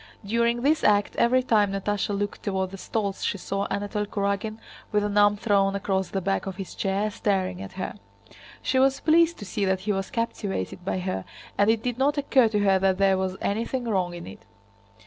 [0.25, 4.57] During this act every time Natásha looked toward the stalls she saw Anatole Kurágin
[4.91, 7.93] with an arm thrown across the back of his chair, staring at her.
[8.63, 11.23] She was pleased to see that he was captivated by her
[11.55, 14.43] and it did not occur to her that there was anything wrong in it.